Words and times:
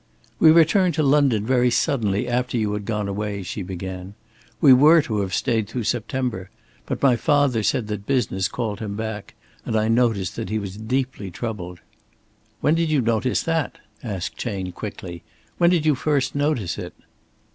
"We 0.39 0.49
returned 0.49 0.95
to 0.95 1.03
London 1.03 1.45
very 1.45 1.69
suddenly 1.69 2.27
after 2.27 2.57
you 2.57 2.73
had 2.73 2.85
gone 2.85 3.07
away," 3.07 3.43
she 3.43 3.61
began. 3.61 4.15
"We 4.59 4.73
were 4.73 5.03
to 5.03 5.19
have 5.21 5.31
stayed 5.31 5.67
through 5.67 5.83
September. 5.83 6.49
But 6.87 7.03
my 7.03 7.15
father 7.15 7.61
said 7.61 7.85
that 7.85 8.07
business 8.07 8.47
called 8.47 8.79
him 8.79 8.95
back, 8.95 9.35
and 9.63 9.75
I 9.75 9.89
noticed 9.89 10.35
that 10.37 10.49
he 10.49 10.57
was 10.57 10.75
deeply 10.75 11.29
troubled." 11.29 11.81
"When 12.61 12.73
did 12.73 12.89
you 12.89 12.99
notice 12.99 13.43
that?" 13.43 13.77
asked 14.03 14.37
Chayne, 14.37 14.71
quickly. 14.71 15.21
"When 15.59 15.69
did 15.69 15.85
you 15.85 15.93
first 15.93 16.33
notice 16.33 16.79
it?" 16.79 16.95